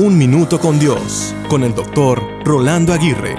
Un 0.00 0.16
Minuto 0.16 0.60
con 0.60 0.78
Dios, 0.78 1.34
con 1.48 1.64
el 1.64 1.74
doctor 1.74 2.22
Rolando 2.44 2.92
Aguirre. 2.92 3.34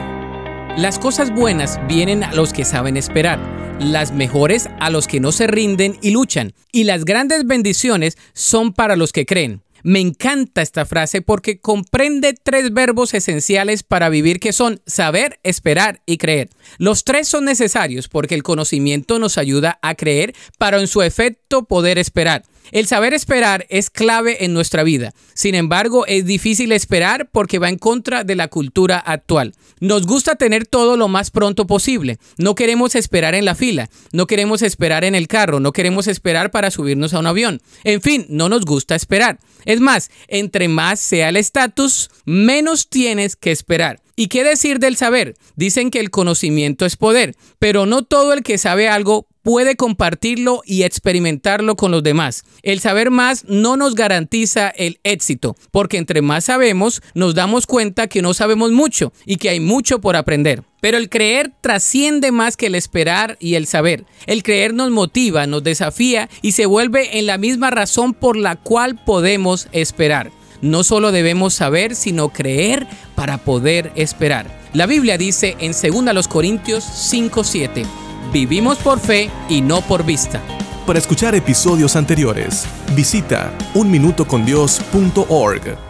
Las 0.75 1.00
cosas 1.00 1.33
buenas 1.33 1.79
vienen 1.88 2.21
a 2.21 2.33
los 2.33 2.51
que 2.51 2.66
saben 2.66 2.97
esperar, 2.97 3.39
las 3.79 4.11
mejores 4.11 4.67
a 4.82 4.90
los 4.90 5.08
que 5.08 5.22
no 5.22 5.32
se 5.32 5.48
rinden 5.48 5.98
y 6.01 6.11
luchan, 6.11 6.51
y 6.74 6.83
las 6.83 7.06
grandes 7.06 7.48
bendiciones 7.48 8.18
son 8.34 8.73
para 8.73 8.98
los 8.98 9.14
que 9.14 9.25
creen. 9.25 9.61
Me 9.84 10.02
encanta 10.02 10.61
esta 10.61 10.86
frase 10.86 11.21
porque 11.21 11.61
comprende 11.61 12.33
tres 12.33 12.73
verbos 12.73 13.13
esenciales 13.13 13.83
para 13.83 14.09
vivir 14.09 14.41
que 14.41 14.51
son 14.51 14.81
saber, 14.85 15.39
esperar 15.43 16.01
y 16.05 16.17
creer. 16.17 16.49
Los 16.77 17.05
tres 17.05 17.29
son 17.29 17.45
necesarios 17.45 18.09
porque 18.09 18.35
el 18.35 18.43
conocimiento 18.43 19.17
nos 19.17 19.37
ayuda 19.37 19.79
a 19.81 19.95
creer 19.95 20.35
para 20.57 20.81
en 20.81 20.87
su 20.87 21.03
efecto 21.03 21.63
poder 21.63 21.97
esperar. 21.97 22.43
El 22.71 22.88
saber 22.88 23.13
esperar 23.13 23.65
es 23.70 23.89
clave 23.89 24.45
en 24.45 24.54
nuestra 24.54 24.83
vida. 24.83 25.13
Sin 25.33 25.55
embargo, 25.55 26.05
es 26.05 26.25
difícil 26.25 26.71
esperar 26.71 27.29
porque 27.31 27.59
va 27.59 27.69
en 27.69 27.78
contra 27.78 28.23
de 28.23 28.36
la 28.36 28.47
cultura 28.47 28.97
actual. 29.00 29.54
Nos 29.79 30.05
gusta 30.05 30.36
tener 30.36 30.65
todo 30.65 30.97
lo 30.97 31.07
más 31.07 31.32
pronto 31.32 31.65
posible. 31.65 32.20
No 32.38 32.55
queremos 32.55 32.95
esperar 32.95 33.36
en 33.36 33.45
la 33.45 33.55
fila, 33.55 33.90
no 34.12 34.28
queremos 34.28 34.62
esperar 34.62 35.04
en 35.04 35.16
el 35.16 35.28
carro, 35.28 35.59
no 35.59 35.72
queremos 35.72 36.08
esperar 36.08 36.52
para 36.52 36.72
subirnos 36.72 37.14
a 37.14 37.20
un 37.20 37.28
avión. 37.28 37.62
En 37.84 38.02
fin, 38.02 38.26
no 38.30 38.50
nos 38.50 38.66
gusta 38.66 38.95
esperar. 38.95 39.40
Es 39.66 39.80
más, 39.80 40.09
entre 40.28 40.67
más 40.67 41.00
sea 41.00 41.30
el 41.30 41.38
estatus, 41.38 42.09
menos 42.26 42.90
tienes 42.90 43.36
que 43.36 43.52
esperar. 43.52 44.02
¿Y 44.16 44.28
qué 44.28 44.44
decir 44.44 44.80
del 44.80 44.98
saber? 44.98 45.36
Dicen 45.56 45.92
que 45.92 46.02
el 46.02 46.09
conocimiento 46.09 46.86
es 46.86 46.98
poder, 46.98 47.36
pero 47.58 47.86
no 47.86 48.04
todo 48.04 48.34
el 48.34 48.44
que 48.44 48.58
sabe 48.58 48.90
algo 48.90 49.29
puede 49.49 49.76
compartirlo 49.76 50.62
y 50.63 50.84
experimentarlo 50.84 51.76
con 51.76 51.89
los 51.89 52.03
demás. 52.03 52.44
El 52.62 52.80
saber 52.81 53.09
más 53.09 53.45
no 53.48 53.77
nos 53.77 53.95
garantiza 53.95 54.70
el 54.70 54.99
éxito, 55.03 55.55
porque 55.72 55.98
entre 55.98 56.22
más 56.22 56.45
sabemos, 56.45 57.02
nos 57.16 57.34
damos 57.34 57.66
cuenta 57.66 58.05
que 58.05 58.22
no 58.22 58.35
sabemos 58.35 58.72
mucho 58.72 59.12
y 59.25 59.38
que 59.38 59.49
hay 59.49 59.59
mucho 59.59 60.02
por 60.02 60.16
aprender. 60.16 60.61
Pero 60.81 60.97
el 60.97 61.09
creer 61.09 61.52
trasciende 61.61 62.31
más 62.31 62.58
que 62.58 62.67
el 62.67 62.75
esperar 62.75 63.38
y 63.39 63.56
el 63.56 63.66
saber. 63.66 64.06
El 64.28 64.44
creer 64.44 64.75
nos 64.75 64.91
motiva, 64.91 65.47
nos 65.47 65.63
desafía 65.63 66.30
y 66.44 66.52
se 66.52 66.67
vuelve 66.67 67.17
en 67.17 67.25
la 67.25 67.39
misma 67.39 67.72
razón 67.72 68.13
por 68.13 68.38
la 68.38 68.56
cual 68.56 69.03
podemos 69.03 69.67
esperar. 69.72 70.30
No 70.61 70.84
solo 70.84 71.11
debemos 71.11 71.56
saber, 71.56 71.95
sino 71.95 72.30
creer 72.30 72.86
para 73.16 73.39
poder 73.39 73.91
esperar. 73.95 74.45
La 74.73 74.86
Biblia 74.86 75.17
dice 75.17 75.58
en 75.59 75.72
2 75.72 76.28
Corintios 76.28 76.84
5:7 76.84 78.09
Vivimos 78.31 78.77
por 78.77 78.99
fe 78.99 79.31
y 79.49 79.61
no 79.61 79.81
por 79.81 80.05
vista. 80.05 80.39
Para 80.85 80.99
escuchar 80.99 81.33
episodios 81.35 81.95
anteriores, 81.95 82.66
visita 82.95 83.52
unminutocondios.org. 83.73 85.89